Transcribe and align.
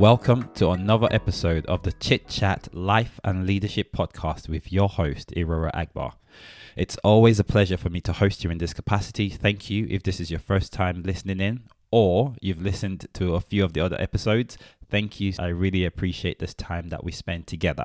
Welcome 0.00 0.48
to 0.54 0.70
another 0.70 1.08
episode 1.10 1.66
of 1.66 1.82
the 1.82 1.92
Chit 1.92 2.26
Chat 2.26 2.70
Life 2.72 3.20
and 3.22 3.46
Leadership 3.46 3.92
Podcast 3.92 4.48
with 4.48 4.72
your 4.72 4.88
host, 4.88 5.30
Irora 5.36 5.70
Agbar. 5.74 6.14
It's 6.74 6.96
always 7.04 7.38
a 7.38 7.44
pleasure 7.44 7.76
for 7.76 7.90
me 7.90 8.00
to 8.00 8.14
host 8.14 8.42
you 8.42 8.48
in 8.48 8.56
this 8.56 8.72
capacity. 8.72 9.28
Thank 9.28 9.68
you 9.68 9.86
if 9.90 10.02
this 10.02 10.18
is 10.18 10.30
your 10.30 10.40
first 10.40 10.72
time 10.72 11.02
listening 11.02 11.38
in 11.38 11.64
or 11.90 12.34
you've 12.40 12.62
listened 12.62 13.08
to 13.12 13.34
a 13.34 13.42
few 13.42 13.62
of 13.62 13.74
the 13.74 13.82
other 13.82 14.00
episodes. 14.00 14.56
Thank 14.88 15.20
you. 15.20 15.34
I 15.38 15.48
really 15.48 15.84
appreciate 15.84 16.38
this 16.38 16.54
time 16.54 16.88
that 16.88 17.04
we 17.04 17.12
spend 17.12 17.46
together. 17.46 17.84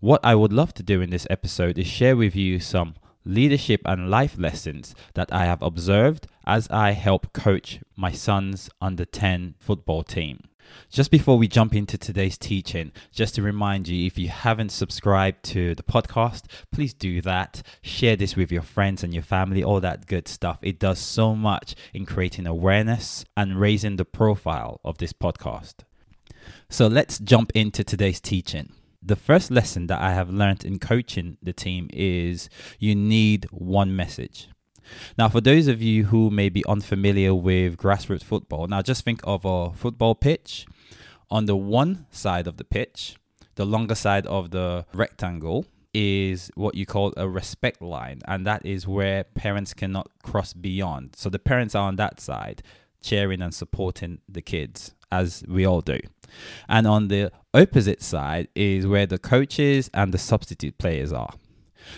What 0.00 0.20
I 0.22 0.34
would 0.34 0.52
love 0.52 0.74
to 0.74 0.82
do 0.82 1.00
in 1.00 1.08
this 1.08 1.26
episode 1.30 1.78
is 1.78 1.86
share 1.86 2.18
with 2.18 2.36
you 2.36 2.60
some 2.60 2.96
leadership 3.24 3.80
and 3.86 4.10
life 4.10 4.36
lessons 4.38 4.94
that 5.14 5.32
I 5.32 5.46
have 5.46 5.62
observed 5.62 6.26
as 6.44 6.68
I 6.68 6.90
help 6.90 7.32
coach 7.32 7.80
my 7.96 8.12
son's 8.12 8.68
under 8.82 9.06
10 9.06 9.54
football 9.58 10.02
team. 10.02 10.40
Just 10.90 11.10
before 11.10 11.36
we 11.36 11.48
jump 11.48 11.74
into 11.74 11.98
today's 11.98 12.38
teaching, 12.38 12.92
just 13.12 13.34
to 13.34 13.42
remind 13.42 13.88
you 13.88 14.06
if 14.06 14.18
you 14.18 14.28
haven't 14.28 14.70
subscribed 14.70 15.42
to 15.44 15.74
the 15.74 15.82
podcast, 15.82 16.44
please 16.72 16.94
do 16.94 17.20
that. 17.22 17.62
Share 17.82 18.16
this 18.16 18.36
with 18.36 18.52
your 18.52 18.62
friends 18.62 19.02
and 19.02 19.12
your 19.12 19.22
family, 19.22 19.62
all 19.64 19.80
that 19.80 20.06
good 20.06 20.28
stuff. 20.28 20.58
It 20.62 20.78
does 20.78 20.98
so 20.98 21.34
much 21.34 21.74
in 21.92 22.06
creating 22.06 22.46
awareness 22.46 23.24
and 23.36 23.60
raising 23.60 23.96
the 23.96 24.04
profile 24.04 24.80
of 24.84 24.98
this 24.98 25.12
podcast. 25.12 25.84
So 26.68 26.86
let's 26.86 27.18
jump 27.18 27.52
into 27.54 27.84
today's 27.84 28.20
teaching. 28.20 28.72
The 29.02 29.16
first 29.16 29.50
lesson 29.50 29.86
that 29.86 30.00
I 30.00 30.12
have 30.12 30.30
learned 30.30 30.64
in 30.64 30.78
coaching 30.78 31.36
the 31.42 31.52
team 31.52 31.88
is 31.92 32.48
you 32.78 32.94
need 32.94 33.46
one 33.50 33.94
message. 33.94 34.48
Now, 35.18 35.28
for 35.28 35.40
those 35.40 35.68
of 35.68 35.82
you 35.82 36.06
who 36.06 36.30
may 36.30 36.48
be 36.48 36.64
unfamiliar 36.66 37.34
with 37.34 37.76
grassroots 37.76 38.24
football, 38.24 38.66
now 38.66 38.82
just 38.82 39.04
think 39.04 39.20
of 39.24 39.44
a 39.44 39.72
football 39.72 40.14
pitch. 40.14 40.66
On 41.30 41.46
the 41.46 41.56
one 41.56 42.06
side 42.10 42.46
of 42.46 42.56
the 42.56 42.64
pitch, 42.64 43.16
the 43.56 43.64
longer 43.64 43.94
side 43.94 44.26
of 44.26 44.50
the 44.50 44.86
rectangle, 44.92 45.66
is 45.98 46.50
what 46.56 46.74
you 46.74 46.84
call 46.84 47.14
a 47.16 47.26
respect 47.26 47.80
line, 47.80 48.20
and 48.28 48.46
that 48.46 48.66
is 48.66 48.86
where 48.86 49.24
parents 49.24 49.72
cannot 49.72 50.10
cross 50.22 50.52
beyond. 50.52 51.16
So 51.16 51.30
the 51.30 51.38
parents 51.38 51.74
are 51.74 51.88
on 51.88 51.96
that 51.96 52.20
side, 52.20 52.62
cheering 53.02 53.40
and 53.40 53.54
supporting 53.54 54.20
the 54.28 54.42
kids, 54.42 54.94
as 55.10 55.42
we 55.48 55.64
all 55.64 55.80
do. 55.80 55.98
And 56.68 56.86
on 56.86 57.08
the 57.08 57.32
opposite 57.54 58.02
side 58.02 58.48
is 58.54 58.86
where 58.86 59.06
the 59.06 59.18
coaches 59.18 59.88
and 59.94 60.12
the 60.12 60.18
substitute 60.18 60.76
players 60.76 61.14
are. 61.14 61.32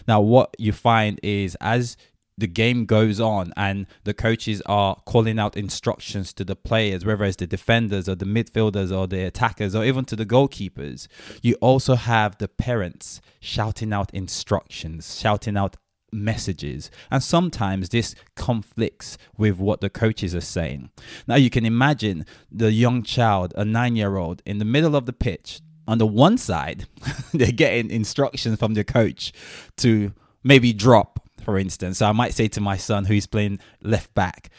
Now, 0.07 0.21
what 0.21 0.55
you 0.59 0.73
find 0.73 1.19
is 1.25 1.57
as 1.61 1.97
the 2.39 2.47
game 2.47 2.87
goes 2.87 3.19
on 3.21 3.53
and 3.57 3.87
the 4.05 4.15
coaches 4.15 4.63
are 4.65 4.97
calling 5.05 5.39
out 5.39 5.57
instructions 5.57 6.33
to 6.35 6.45
the 6.45 6.55
players, 6.55 7.05
whether 7.05 7.25
it's 7.25 7.37
the 7.37 7.47
defenders 7.47 8.09
or 8.09 8.15
the 8.15 8.25
midfielders 8.25 8.97
or 8.97 9.09
the 9.09 9.25
attackers 9.25 9.75
or 9.75 9.85
even 9.85 10.05
to 10.05 10.15
the 10.15 10.25
goalkeepers, 10.25 11.09
you 11.43 11.57
also 11.57 11.97
have 11.97 12.39
the 12.39 12.47
parents 12.47 13.21
shouting 13.41 13.93
out 13.93 14.15
instructions, 14.15 15.19
shouting 15.21 15.57
out 15.57 15.77
messages. 16.13 16.91
And 17.11 17.23
sometimes 17.23 17.89
this 17.89 18.15
conflicts 18.37 19.19
with 19.37 19.59
what 19.59 19.81
the 19.81 19.91
coaches 19.91 20.33
are 20.35 20.41
saying. 20.41 20.91
Now 21.27 21.35
you 21.35 21.51
can 21.51 21.67
imagine 21.67 22.25
the 22.51 22.71
young 22.71 23.03
child, 23.03 23.53
a 23.57 23.65
nine 23.65 23.97
year 23.97 24.17
old, 24.17 24.43
in 24.47 24.59
the 24.59 24.65
middle 24.65 24.95
of 24.95 25.07
the 25.07 25.13
pitch. 25.13 25.61
On 25.89 25.99
the 25.99 26.07
one 26.07 26.39
side, 26.39 26.87
they're 27.33 27.51
getting 27.51 27.91
instructions 27.91 28.59
from 28.59 28.75
the 28.75 28.85
coach 28.85 29.33
to 29.79 30.13
maybe 30.45 30.73
drop 30.73 31.18
for 31.49 31.59
instance. 31.59 31.97
So 31.97 32.07
I 32.07 32.13
might 32.13 32.35
say 32.35 32.47
to 32.49 32.61
my 32.61 32.77
son 32.77 33.07
who's 33.07 33.27
playing 33.27 33.59
left 33.81 34.15
back, 34.15 34.51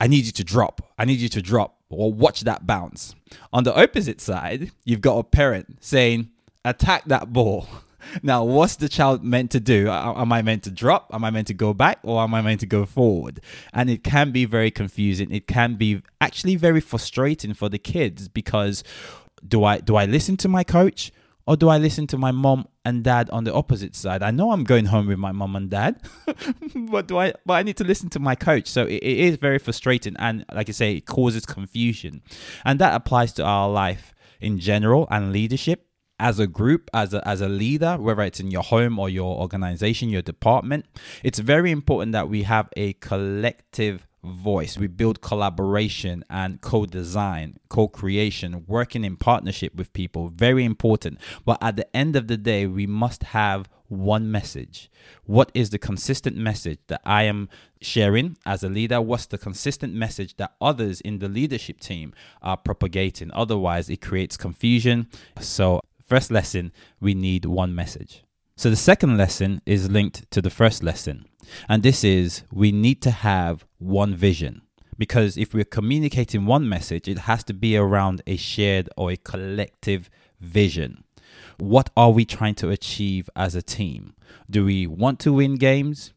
I 0.00 0.08
need 0.08 0.24
you 0.24 0.32
to 0.32 0.42
drop. 0.42 0.92
I 0.98 1.04
need 1.04 1.20
you 1.20 1.28
to 1.28 1.40
drop 1.40 1.78
or 1.88 2.12
watch 2.12 2.40
that 2.40 2.66
bounce. 2.66 3.14
On 3.52 3.62
the 3.62 3.72
opposite 3.80 4.20
side, 4.20 4.72
you've 4.84 5.02
got 5.02 5.18
a 5.18 5.22
parent 5.22 5.76
saying, 5.78 6.30
attack 6.64 7.04
that 7.06 7.32
ball. 7.32 7.68
Now, 8.20 8.42
what's 8.42 8.74
the 8.74 8.88
child 8.88 9.22
meant 9.22 9.52
to 9.52 9.60
do? 9.60 9.88
Am 9.88 10.32
I 10.32 10.42
meant 10.42 10.64
to 10.64 10.72
drop? 10.72 11.08
Am 11.12 11.22
I 11.22 11.30
meant 11.30 11.46
to 11.46 11.54
go 11.54 11.72
back? 11.72 12.00
Or 12.02 12.20
am 12.20 12.34
I 12.34 12.42
meant 12.42 12.58
to 12.58 12.66
go 12.66 12.84
forward? 12.84 13.40
And 13.72 13.88
it 13.88 14.02
can 14.02 14.32
be 14.32 14.44
very 14.44 14.72
confusing. 14.72 15.30
It 15.30 15.46
can 15.46 15.76
be 15.76 16.02
actually 16.20 16.56
very 16.56 16.80
frustrating 16.80 17.54
for 17.54 17.68
the 17.68 17.78
kids 17.78 18.26
because 18.26 18.82
do 19.46 19.62
I 19.62 19.78
do 19.78 19.94
I 19.94 20.06
listen 20.06 20.36
to 20.38 20.48
my 20.48 20.64
coach 20.64 21.12
or 21.46 21.56
do 21.56 21.68
I 21.68 21.78
listen 21.78 22.06
to 22.08 22.18
my 22.18 22.30
mom 22.30 22.66
and 22.84 23.02
dad 23.02 23.30
on 23.30 23.44
the 23.44 23.52
opposite 23.52 23.94
side? 23.94 24.22
I 24.22 24.30
know 24.30 24.52
I'm 24.52 24.64
going 24.64 24.86
home 24.86 25.06
with 25.06 25.18
my 25.18 25.32
mom 25.32 25.56
and 25.56 25.70
dad, 25.70 26.00
but 26.74 27.08
do 27.08 27.18
I? 27.18 27.34
But 27.44 27.54
I 27.54 27.62
need 27.62 27.76
to 27.78 27.84
listen 27.84 28.08
to 28.10 28.20
my 28.20 28.34
coach. 28.34 28.68
So 28.68 28.84
it, 28.84 28.96
it 28.96 29.18
is 29.18 29.36
very 29.36 29.58
frustrating, 29.58 30.16
and 30.18 30.44
like 30.52 30.68
I 30.68 30.72
say, 30.72 30.96
it 30.96 31.06
causes 31.06 31.46
confusion, 31.46 32.22
and 32.64 32.78
that 32.78 32.94
applies 32.94 33.32
to 33.34 33.44
our 33.44 33.68
life 33.68 34.14
in 34.40 34.58
general 34.58 35.06
and 35.10 35.32
leadership 35.32 35.86
as 36.22 36.38
a 36.38 36.46
group, 36.46 36.88
as 36.94 37.12
a, 37.12 37.26
as 37.26 37.40
a 37.40 37.48
leader, 37.48 37.96
whether 37.98 38.22
it's 38.22 38.38
in 38.38 38.50
your 38.50 38.62
home 38.62 38.98
or 38.98 39.08
your 39.08 39.36
organization, 39.38 40.08
your 40.08 40.22
department, 40.22 40.86
it's 41.24 41.40
very 41.40 41.72
important 41.72 42.12
that 42.12 42.28
we 42.28 42.44
have 42.44 42.68
a 42.76 42.92
collective 42.94 44.06
voice. 44.24 44.78
We 44.78 44.86
build 44.86 45.20
collaboration 45.20 46.24
and 46.30 46.60
co 46.60 46.86
design, 46.86 47.58
co 47.68 47.88
creation, 47.88 48.64
working 48.66 49.04
in 49.04 49.16
partnership 49.16 49.74
with 49.74 49.92
people. 49.92 50.28
Very 50.28 50.64
important. 50.64 51.18
But 51.44 51.58
at 51.62 51.76
the 51.76 51.96
end 51.96 52.16
of 52.16 52.28
the 52.28 52.36
day, 52.36 52.66
we 52.66 52.86
must 52.86 53.22
have 53.24 53.68
one 53.88 54.30
message. 54.30 54.90
What 55.24 55.52
is 55.54 55.70
the 55.70 55.78
consistent 55.78 56.36
message 56.36 56.78
that 56.86 57.02
I 57.04 57.24
am 57.24 57.48
sharing 57.80 58.36
as 58.46 58.62
a 58.62 58.68
leader? 58.68 59.00
What's 59.00 59.26
the 59.26 59.38
consistent 59.38 59.92
message 59.92 60.36
that 60.36 60.54
others 60.60 61.00
in 61.00 61.18
the 61.18 61.28
leadership 61.28 61.80
team 61.80 62.14
are 62.40 62.56
propagating? 62.56 63.30
Otherwise, 63.34 63.90
it 63.90 64.00
creates 64.00 64.36
confusion. 64.36 65.08
So, 65.40 65.80
first 66.04 66.30
lesson, 66.30 66.72
we 67.00 67.14
need 67.14 67.44
one 67.44 67.74
message. 67.74 68.24
So, 68.56 68.70
the 68.70 68.76
second 68.76 69.16
lesson 69.18 69.60
is 69.66 69.90
linked 69.90 70.30
to 70.30 70.40
the 70.40 70.50
first 70.50 70.82
lesson. 70.82 71.26
And 71.68 71.82
this 71.82 72.04
is 72.04 72.44
we 72.52 72.72
need 72.72 73.02
to 73.02 73.10
have 73.10 73.66
one 73.82 74.14
vision. 74.14 74.62
Because 74.98 75.36
if 75.36 75.54
we're 75.54 75.64
communicating 75.64 76.46
one 76.46 76.68
message, 76.68 77.08
it 77.08 77.18
has 77.20 77.42
to 77.44 77.54
be 77.54 77.76
around 77.76 78.22
a 78.26 78.36
shared 78.36 78.88
or 78.96 79.10
a 79.10 79.16
collective 79.16 80.10
vision. 80.40 81.04
What 81.58 81.90
are 81.96 82.10
we 82.10 82.24
trying 82.24 82.54
to 82.56 82.70
achieve 82.70 83.28
as 83.34 83.54
a 83.54 83.62
team? 83.62 84.14
Do 84.50 84.64
we 84.64 84.86
want 84.86 85.18
to 85.20 85.32
win 85.32 85.56
games? 85.56 86.12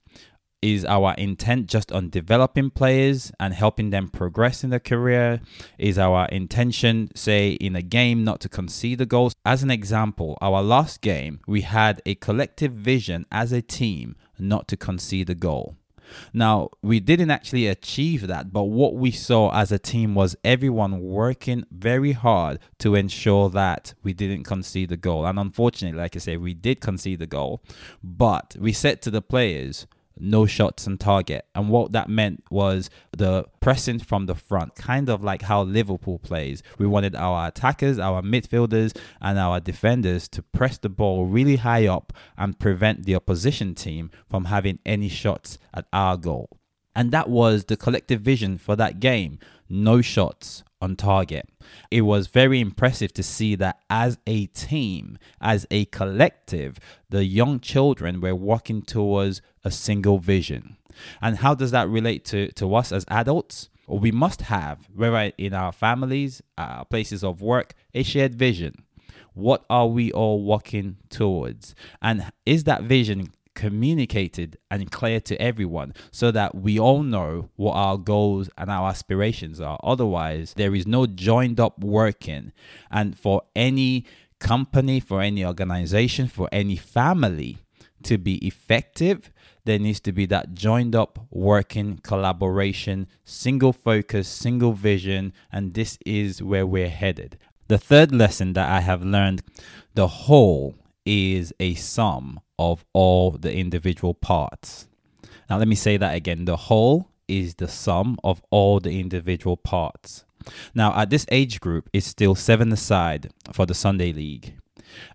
Is 0.61 0.83
our 0.83 1.13
intent 1.13 1.67
just 1.67 1.91
on 1.91 2.09
developing 2.09 2.71
players 2.71 3.31
and 3.39 3.53
helping 3.53 3.91
them 3.91 4.07
progress 4.07 4.63
in 4.63 4.71
their 4.71 4.79
career? 4.79 5.41
Is 5.77 5.99
our 5.99 6.27
intention, 6.29 7.11
say, 7.15 7.51
in 7.51 7.75
a 7.75 7.83
game 7.83 8.23
not 8.23 8.39
to 8.41 8.49
concede 8.49 8.97
the 8.97 9.05
goals? 9.05 9.35
As 9.45 9.61
an 9.61 9.69
example, 9.69 10.37
our 10.41 10.63
last 10.63 11.01
game, 11.01 11.39
we 11.45 11.61
had 11.61 12.01
a 12.05 12.15
collective 12.15 12.73
vision 12.73 13.27
as 13.31 13.51
a 13.51 13.61
team 13.61 14.15
not 14.39 14.67
to 14.69 14.77
concede 14.77 15.29
a 15.29 15.35
goal. 15.35 15.75
Now, 16.33 16.69
we 16.81 16.99
didn't 16.99 17.31
actually 17.31 17.67
achieve 17.67 18.27
that, 18.27 18.51
but 18.51 18.63
what 18.63 18.95
we 18.95 19.11
saw 19.11 19.51
as 19.53 19.71
a 19.71 19.79
team 19.79 20.15
was 20.15 20.35
everyone 20.43 21.01
working 21.01 21.65
very 21.71 22.13
hard 22.13 22.59
to 22.79 22.95
ensure 22.95 23.49
that 23.49 23.93
we 24.03 24.13
didn't 24.13 24.43
concede 24.43 24.89
the 24.89 24.97
goal. 24.97 25.25
And 25.25 25.39
unfortunately, 25.39 25.97
like 25.97 26.15
I 26.15 26.19
say, 26.19 26.37
we 26.37 26.53
did 26.53 26.81
concede 26.81 27.19
the 27.19 27.27
goal, 27.27 27.61
but 28.03 28.55
we 28.59 28.73
said 28.73 29.01
to 29.03 29.11
the 29.11 29.21
players, 29.21 29.87
no 30.17 30.45
shots 30.45 30.87
on 30.87 30.97
target. 30.97 31.45
And 31.53 31.69
what 31.69 31.91
that 31.91 32.09
meant 32.09 32.43
was 32.49 32.89
the 33.15 33.45
pressing 33.59 33.99
from 33.99 34.25
the 34.25 34.35
front, 34.35 34.75
kind 34.75 35.09
of 35.09 35.23
like 35.23 35.43
how 35.43 35.63
Liverpool 35.63 36.19
plays. 36.19 36.63
We 36.77 36.87
wanted 36.87 37.15
our 37.15 37.47
attackers, 37.47 37.99
our 37.99 38.21
midfielders, 38.21 38.95
and 39.21 39.37
our 39.37 39.59
defenders 39.59 40.27
to 40.29 40.41
press 40.41 40.77
the 40.77 40.89
ball 40.89 41.25
really 41.25 41.57
high 41.57 41.87
up 41.87 42.13
and 42.37 42.59
prevent 42.59 43.05
the 43.05 43.15
opposition 43.15 43.75
team 43.75 44.11
from 44.29 44.45
having 44.45 44.79
any 44.85 45.09
shots 45.09 45.57
at 45.73 45.85
our 45.91 46.17
goal. 46.17 46.49
And 46.95 47.11
that 47.11 47.29
was 47.29 47.65
the 47.65 47.75
collective 47.75 48.21
vision 48.21 48.57
for 48.57 48.75
that 48.77 48.99
game. 48.99 49.39
No 49.67 50.01
shots 50.01 50.63
on 50.81 50.95
target. 50.95 51.49
It 51.91 52.01
was 52.01 52.27
very 52.27 52.61
impressive 52.61 53.11
to 53.13 53.23
see 53.23 53.55
that 53.55 53.79
as 53.89 54.17
a 54.25 54.45
team, 54.47 55.17
as 55.41 55.65
a 55.71 55.85
collective, 55.85 56.79
the 57.09 57.25
young 57.25 57.59
children 57.59 58.21
were 58.21 58.35
walking 58.35 58.81
towards 58.81 59.41
a 59.65 59.71
single 59.71 60.19
vision. 60.19 60.77
And 61.21 61.37
how 61.37 61.53
does 61.55 61.71
that 61.71 61.89
relate 61.89 62.23
to, 62.25 62.51
to 62.53 62.73
us 62.75 62.93
as 62.93 63.03
adults? 63.09 63.69
Well, 63.87 63.99
we 63.99 64.11
must 64.11 64.43
have, 64.43 64.87
whether 64.95 65.33
in 65.37 65.53
our 65.53 65.73
families, 65.73 66.41
our 66.57 66.85
places 66.85 67.23
of 67.23 67.41
work, 67.41 67.73
a 67.93 68.03
shared 68.03 68.35
vision. 68.35 68.83
What 69.33 69.65
are 69.69 69.87
we 69.87 70.11
all 70.13 70.41
walking 70.41 70.97
towards? 71.09 71.75
And 72.01 72.31
is 72.45 72.63
that 72.63 72.83
vision 72.83 73.33
communicated 73.55 74.57
and 74.69 74.91
clear 74.91 75.19
to 75.21 75.41
everyone 75.41 75.93
so 76.11 76.29
that 76.29 76.53
we 76.53 76.77
all 76.79 77.01
know 77.01 77.49
what 77.55 77.73
our 77.73 77.97
goals 77.97 78.49
and 78.57 78.69
our 78.69 78.89
aspirations 78.89 79.59
are. 79.59 79.79
Otherwise, 79.81 80.53
there 80.55 80.75
is 80.75 80.85
no 80.85 81.07
joined 81.07 81.59
up 81.59 81.83
working. 81.83 82.51
And 82.91 83.17
for 83.17 83.41
any 83.55 84.05
company, 84.39 84.99
for 84.99 85.21
any 85.21 85.43
organization, 85.43 86.27
for 86.27 86.49
any 86.51 86.75
family 86.75 87.59
to 88.03 88.17
be 88.17 88.45
effective, 88.45 89.31
there 89.65 89.79
needs 89.79 89.99
to 90.01 90.11
be 90.11 90.25
that 90.27 90.53
joined 90.53 90.95
up 90.95 91.19
working 91.29 91.99
collaboration, 92.03 93.07
single 93.23 93.73
focus, 93.73 94.27
single 94.27 94.73
vision, 94.73 95.33
and 95.51 95.73
this 95.73 95.97
is 96.05 96.41
where 96.41 96.65
we're 96.65 96.89
headed. 96.89 97.37
The 97.67 97.79
third 97.79 98.13
lesson 98.13 98.53
that 98.53 98.69
I 98.69 98.81
have 98.81 99.03
learned 99.03 99.41
the 99.95 100.07
whole 100.07 100.75
is 101.05 101.53
a 101.59 101.73
sum 101.73 102.39
of 102.57 102.85
all 102.93 103.31
the 103.31 103.53
individual 103.53 104.13
parts. 104.13 104.87
Now, 105.49 105.57
let 105.57 105.67
me 105.67 105.75
say 105.75 105.97
that 105.97 106.15
again. 106.15 106.45
The 106.45 106.55
whole 106.55 107.09
is 107.27 107.55
the 107.55 107.67
sum 107.67 108.17
of 108.23 108.41
all 108.51 108.79
the 108.79 108.99
individual 108.99 109.57
parts. 109.57 110.25
Now, 110.73 110.95
at 110.95 111.09
this 111.09 111.25
age 111.31 111.59
group, 111.59 111.89
it's 111.91 112.05
still 112.05 112.35
seven 112.35 112.71
aside 112.71 113.31
for 113.51 113.65
the 113.65 113.73
Sunday 113.73 114.13
League. 114.13 114.55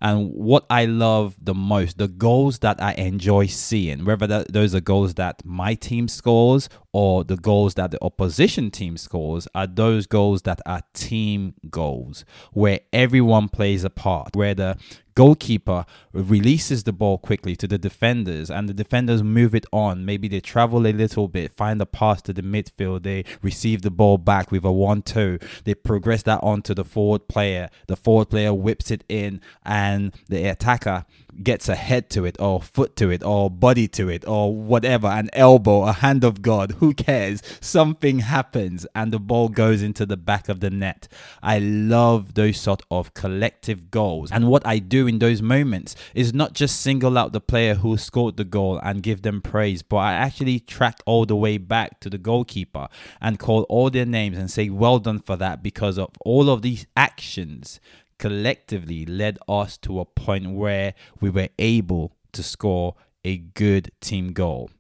And 0.01 0.33
what 0.33 0.67
I 0.71 0.85
love 0.85 1.37
the 1.41 1.55
most, 1.55 1.99
the 1.99 2.09
goals 2.09 2.61
that 2.61 2.83
I 2.83 2.93
enjoy 2.95 3.47
seeing, 3.47 4.05
whether 4.05 4.27
that, 4.27 4.53
those 4.53 4.75
are 4.75 4.81
goals 4.81 5.15
that 5.15 5.45
my 5.45 5.75
team 5.75 6.09
scores 6.09 6.69
or 6.93 7.25
the 7.25 7.37
goals 7.37 7.75
that 7.75 7.91
the 7.91 8.03
opposition 8.03 8.71
team 8.71 8.97
scores, 8.97 9.47
are 9.55 9.67
those 9.67 10.07
goals 10.07 10.43
that 10.43 10.61
are 10.67 10.83
team 10.95 11.55
goals, 11.71 12.25
where 12.53 12.81
everyone 12.93 13.49
plays 13.49 13.85
a 13.85 13.91
part, 13.91 14.35
where 14.35 14.55
the 14.55 14.77
goalkeeper 15.15 15.85
releases 16.13 16.85
the 16.85 16.93
ball 16.93 17.19
quickly 17.19 17.57
to 17.57 17.67
the 17.67 17.79
defenders 17.79 18.51
and 18.51 18.69
the 18.69 18.75
defenders 18.75 19.23
move 19.23 19.55
it 19.55 19.67
on. 19.73 20.05
Maybe 20.05 20.29
they 20.29 20.41
travel 20.41 20.87
a 20.87 20.93
little 20.93 21.29
bit, 21.29 21.53
find 21.57 21.81
a 21.81 21.87
pass 21.87 22.23
to 22.23 22.33
the 22.33 22.43
midfield, 22.43 23.03
they 23.03 23.25
receive 23.43 23.83
the 23.83 23.91
ball 23.91 24.19
back 24.19 24.51
with 24.51 24.65
a 24.65 24.73
1 24.73 25.03
2. 25.03 25.39
They 25.65 25.75
progress 25.75 26.23
that 26.25 26.43
on 26.43 26.63
to 26.63 26.75
the 26.75 26.85
forward 26.85 27.29
player. 27.29 27.71
The 27.87 27.97
forward 27.97 28.31
player 28.31 28.53
whips 28.55 28.91
it 28.91 29.05
in, 29.09 29.41
and 29.65 30.15
the 30.29 30.47
attacker 30.47 31.05
gets 31.43 31.69
a 31.69 31.75
head 31.75 32.11
to 32.11 32.25
it 32.25 32.37
or 32.41 32.61
foot 32.61 32.97
to 32.97 33.11
it 33.11 33.23
or 33.23 33.51
body 33.51 33.89
to 33.89 34.09
it 34.09 34.27
or 34.27 34.55
whatever, 34.55 35.07
an 35.07 35.31
elbow, 35.33 35.83
a 35.83 35.93
hand 35.93 36.25
of 36.25 36.43
God, 36.43 36.73
who 36.73 36.95
cares? 36.95 37.43
Something 37.61 38.21
happens 38.21 38.87
and 38.95 39.13
the 39.13 39.19
ball 39.19 39.49
goes 39.49 39.83
into 39.83 40.07
the 40.07 40.17
back 40.17 40.49
of 40.49 40.61
the 40.61 40.71
net. 40.71 41.09
I 41.43 41.59
love 41.59 42.35
those 42.35 42.61
sort 42.61 42.83
of 42.91 43.15
collective 43.15 43.91
goals. 43.91 44.31
And 44.31 44.49
what 44.49 44.67
I 44.67 44.79
do 44.79 45.07
in 45.07 45.19
those 45.19 45.43
moments 45.43 45.97
is 46.15 46.35
not 46.35 46.53
just 46.55 46.81
single 46.81 47.19
out 47.19 47.33
the 47.33 47.41
player 47.41 47.75
who 47.75 47.97
scored 47.97 48.37
the 48.37 48.45
goal 48.45 48.79
and 48.83 49.03
give 49.03 49.23
them 49.23 49.41
praise, 49.41 49.83
but 49.83 49.97
I 49.97 50.13
actually 50.13 50.61
track 50.61 51.01
all 51.07 51.27
the 51.27 51.37
way 51.37 51.59
back 51.59 52.01
to 52.01 52.11
the 52.11 52.19
goalkeeper 52.19 52.89
and 53.21 53.39
call 53.39 53.63
all 53.65 53.91
their 53.91 54.07
names 54.07 54.39
and 54.39 54.51
say, 54.51 54.69
well 54.69 54.99
done 54.99 55.21
for 55.21 55.37
that 55.37 55.63
because 55.63 55.99
of 55.99 56.11
all 56.25 56.51
of 56.51 56.63
these 56.63 56.87
actions 56.97 57.81
collectively 58.21 59.07
led 59.07 59.39
us 59.49 59.77
to 59.79 59.99
a 59.99 60.05
point 60.05 60.51
where 60.51 60.95
we 61.21 61.31
were 61.31 61.49
able 61.59 62.13
to 62.33 62.43
score 62.43 62.95
a 63.25 63.39
good 63.39 63.91
team 64.01 64.33
goal. 64.33 64.71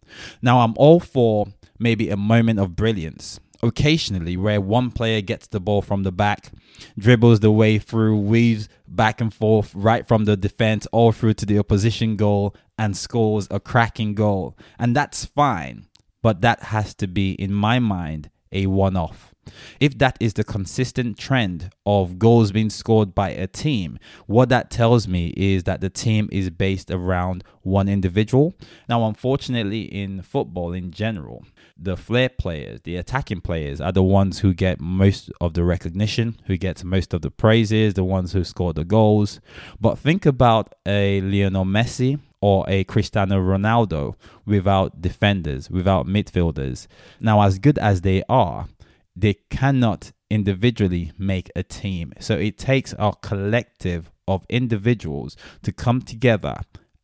Now, 0.42 0.60
I'm 0.60 0.74
all 0.76 1.00
for 1.00 1.46
maybe 1.78 2.10
a 2.10 2.16
moment 2.16 2.60
of 2.60 2.76
brilliance. 2.76 3.40
Occasionally, 3.62 4.36
where 4.36 4.60
one 4.60 4.90
player 4.90 5.20
gets 5.20 5.46
the 5.46 5.60
ball 5.60 5.82
from 5.82 6.02
the 6.02 6.12
back, 6.12 6.50
dribbles 6.98 7.40
the 7.40 7.50
way 7.50 7.78
through, 7.78 8.18
weaves 8.18 8.68
back 8.86 9.20
and 9.20 9.32
forth 9.32 9.74
right 9.74 10.06
from 10.06 10.24
the 10.24 10.36
defense 10.36 10.86
all 10.92 11.12
through 11.12 11.34
to 11.34 11.46
the 11.46 11.58
opposition 11.58 12.16
goal, 12.16 12.54
and 12.78 12.96
scores 12.96 13.48
a 13.50 13.60
cracking 13.60 14.14
goal. 14.14 14.56
And 14.78 14.94
that's 14.94 15.24
fine, 15.24 15.86
but 16.22 16.40
that 16.42 16.64
has 16.64 16.94
to 16.96 17.06
be, 17.06 17.32
in 17.32 17.52
my 17.52 17.78
mind, 17.78 18.30
a 18.52 18.66
one 18.66 18.96
off. 18.96 19.29
If 19.78 19.98
that 19.98 20.16
is 20.20 20.34
the 20.34 20.44
consistent 20.44 21.18
trend 21.18 21.70
of 21.86 22.18
goals 22.18 22.52
being 22.52 22.70
scored 22.70 23.14
by 23.14 23.30
a 23.30 23.46
team, 23.46 23.98
what 24.26 24.48
that 24.50 24.70
tells 24.70 25.08
me 25.08 25.34
is 25.36 25.64
that 25.64 25.80
the 25.80 25.90
team 25.90 26.28
is 26.32 26.50
based 26.50 26.90
around 26.90 27.44
one 27.62 27.88
individual. 27.88 28.54
Now, 28.88 29.06
unfortunately, 29.06 29.82
in 29.82 30.22
football 30.22 30.72
in 30.72 30.90
general, 30.90 31.44
the 31.76 31.96
flair 31.96 32.28
players, 32.28 32.80
the 32.82 32.96
attacking 32.96 33.40
players, 33.40 33.80
are 33.80 33.92
the 33.92 34.02
ones 34.02 34.40
who 34.40 34.52
get 34.52 34.80
most 34.80 35.30
of 35.40 35.54
the 35.54 35.64
recognition, 35.64 36.38
who 36.46 36.56
gets 36.56 36.84
most 36.84 37.14
of 37.14 37.22
the 37.22 37.30
praises, 37.30 37.94
the 37.94 38.04
ones 38.04 38.32
who 38.32 38.44
score 38.44 38.72
the 38.72 38.84
goals. 38.84 39.40
But 39.80 39.98
think 39.98 40.26
about 40.26 40.74
a 40.86 41.20
Lionel 41.22 41.64
Messi 41.64 42.18
or 42.40 42.64
a 42.68 42.84
Cristiano 42.84 43.38
Ronaldo 43.38 44.14
without 44.46 45.00
defenders, 45.00 45.70
without 45.70 46.06
midfielders. 46.06 46.86
Now, 47.20 47.42
as 47.42 47.58
good 47.58 47.78
as 47.78 48.00
they 48.00 48.22
are, 48.28 48.66
they 49.20 49.34
cannot 49.50 50.12
individually 50.30 51.12
make 51.18 51.50
a 51.54 51.62
team. 51.62 52.12
So 52.20 52.36
it 52.36 52.56
takes 52.56 52.94
a 52.98 53.12
collective 53.20 54.10
of 54.26 54.46
individuals 54.48 55.36
to 55.62 55.72
come 55.72 56.02
together 56.02 56.56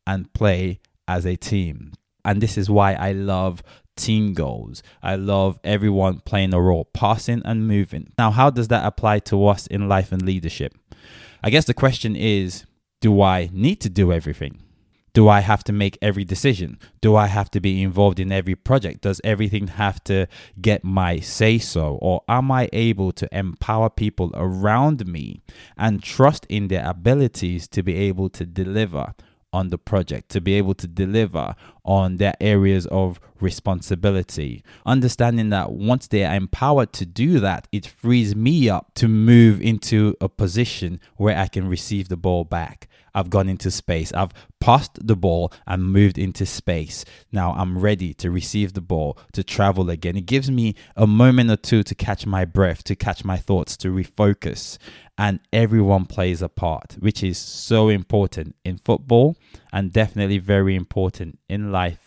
and 0.06 0.32
play 0.32 0.80
as 1.08 1.26
a 1.26 1.36
team. 1.36 1.92
And 2.24 2.40
this 2.40 2.56
is 2.56 2.70
why 2.70 2.94
I 2.94 3.12
love 3.12 3.62
team 3.96 4.34
goals. 4.34 4.82
I 5.02 5.16
love 5.16 5.58
everyone 5.64 6.20
playing 6.20 6.54
a 6.54 6.60
role, 6.60 6.84
passing 6.92 7.42
and 7.44 7.66
moving. 7.66 8.12
Now, 8.18 8.30
how 8.30 8.50
does 8.50 8.68
that 8.68 8.86
apply 8.86 9.20
to 9.20 9.46
us 9.46 9.66
in 9.66 9.88
life 9.88 10.12
and 10.12 10.22
leadership? 10.22 10.74
I 11.42 11.50
guess 11.50 11.64
the 11.64 11.74
question 11.74 12.16
is 12.16 12.64
do 13.00 13.20
I 13.20 13.48
need 13.52 13.80
to 13.82 13.88
do 13.88 14.12
everything? 14.12 14.62
Do 15.16 15.30
I 15.30 15.40
have 15.40 15.64
to 15.64 15.72
make 15.72 15.96
every 16.02 16.24
decision? 16.26 16.78
Do 17.00 17.16
I 17.16 17.28
have 17.28 17.50
to 17.52 17.58
be 17.58 17.82
involved 17.82 18.20
in 18.20 18.30
every 18.30 18.54
project? 18.54 19.00
Does 19.00 19.18
everything 19.24 19.68
have 19.68 20.04
to 20.04 20.26
get 20.60 20.84
my 20.84 21.20
say 21.20 21.56
so? 21.56 21.98
Or 22.02 22.20
am 22.28 22.50
I 22.50 22.68
able 22.74 23.12
to 23.12 23.26
empower 23.32 23.88
people 23.88 24.30
around 24.34 25.06
me 25.06 25.40
and 25.78 26.02
trust 26.02 26.44
in 26.50 26.68
their 26.68 26.86
abilities 26.86 27.66
to 27.68 27.82
be 27.82 27.94
able 27.96 28.28
to 28.28 28.44
deliver 28.44 29.14
on 29.54 29.70
the 29.70 29.78
project, 29.78 30.28
to 30.32 30.42
be 30.42 30.52
able 30.52 30.74
to 30.74 30.86
deliver 30.86 31.54
on 31.82 32.18
their 32.18 32.34
areas 32.38 32.84
of 32.88 33.18
responsibility. 33.42 34.62
Understanding 34.84 35.50
that 35.50 35.72
once 35.72 36.06
they 36.06 36.24
are 36.24 36.34
empowered 36.34 36.92
to 36.94 37.06
do 37.06 37.40
that, 37.40 37.68
it 37.72 37.86
frees 37.86 38.34
me 38.34 38.68
up 38.68 38.92
to 38.94 39.08
move 39.08 39.60
into 39.60 40.16
a 40.20 40.28
position 40.28 41.00
where 41.16 41.36
I 41.36 41.48
can 41.48 41.68
receive 41.68 42.08
the 42.08 42.16
ball 42.16 42.44
back. 42.44 42.88
I've 43.16 43.30
gone 43.30 43.48
into 43.48 43.70
space. 43.70 44.12
I've 44.12 44.32
passed 44.60 45.06
the 45.06 45.16
ball 45.16 45.50
and 45.66 45.90
moved 45.90 46.18
into 46.18 46.44
space. 46.44 47.02
Now 47.32 47.52
I'm 47.52 47.78
ready 47.78 48.12
to 48.12 48.30
receive 48.30 48.74
the 48.74 48.82
ball, 48.82 49.18
to 49.32 49.42
travel 49.42 49.88
again. 49.88 50.18
It 50.18 50.26
gives 50.26 50.50
me 50.50 50.74
a 50.96 51.06
moment 51.06 51.50
or 51.50 51.56
two 51.56 51.82
to 51.82 51.94
catch 51.94 52.26
my 52.26 52.44
breath, 52.44 52.84
to 52.84 52.94
catch 52.94 53.24
my 53.24 53.38
thoughts, 53.38 53.74
to 53.78 53.88
refocus. 53.88 54.76
And 55.16 55.40
everyone 55.50 56.04
plays 56.04 56.42
a 56.42 56.50
part, 56.50 56.96
which 56.98 57.22
is 57.22 57.38
so 57.38 57.88
important 57.88 58.54
in 58.66 58.76
football 58.76 59.38
and 59.72 59.92
definitely 59.92 60.36
very 60.36 60.76
important 60.76 61.38
in 61.48 61.72
life 61.72 62.05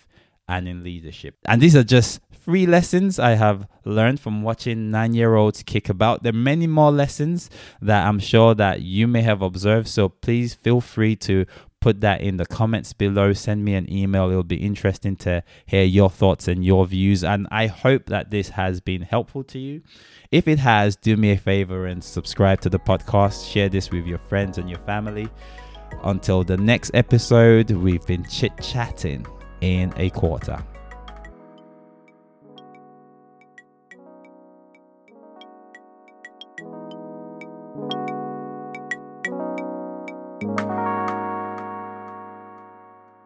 and 0.50 0.68
in 0.68 0.84
leadership. 0.84 1.36
And 1.46 1.62
these 1.62 1.76
are 1.76 1.84
just 1.84 2.20
three 2.34 2.66
lessons 2.66 3.20
I 3.20 3.36
have 3.36 3.68
learned 3.86 4.20
from 4.20 4.42
watching 4.42 4.90
nine 4.90 5.14
year 5.14 5.36
olds 5.36 5.62
kick 5.64 5.88
about. 5.88 6.24
There 6.24 6.32
are 6.32 6.46
many 6.52 6.66
more 6.68 6.92
lessons 6.92 7.50
that 7.82 8.08
I'm 8.08 8.20
sure 8.20 8.56
that 8.56 8.82
you 8.82 9.08
may 9.08 9.22
have 9.22 9.42
observed. 9.44 9.88
So 9.88 10.10
please 10.10 10.56
feel 10.56 10.82
free 10.82 11.16
to 11.18 11.46
put 11.80 12.02
that 12.02 12.22
in 12.22 12.38
the 12.38 12.48
comments 12.48 12.92
below. 12.92 13.34
Send 13.34 13.64
me 13.64 13.76
an 13.76 13.92
email. 13.94 14.30
It'll 14.30 14.44
be 14.44 14.58
interesting 14.58 15.16
to 15.18 15.44
hear 15.68 15.84
your 15.84 16.10
thoughts 16.10 16.48
and 16.48 16.66
your 16.66 16.86
views. 16.88 17.24
And 17.24 17.48
I 17.52 17.68
hope 17.68 18.08
that 18.08 18.32
this 18.32 18.50
has 18.50 18.82
been 18.82 19.04
helpful 19.04 19.44
to 19.46 19.60
you. 19.60 19.84
If 20.32 20.48
it 20.48 20.60
has, 20.60 20.96
do 20.96 21.16
me 21.16 21.32
a 21.32 21.38
favor 21.38 21.86
and 21.86 22.04
subscribe 22.04 22.62
to 22.62 22.70
the 22.70 22.80
podcast. 22.80 23.50
Share 23.50 23.70
this 23.70 23.92
with 23.92 24.08
your 24.08 24.18
friends 24.18 24.58
and 24.58 24.68
your 24.68 24.80
family. 24.80 25.30
Until 26.04 26.44
the 26.44 26.58
next 26.58 26.92
episode, 26.96 27.70
we've 27.72 28.06
been 28.06 28.26
chit 28.28 28.54
chatting 28.62 29.26
in 29.62 29.94
a 29.98 30.10
quarter. 30.12 30.64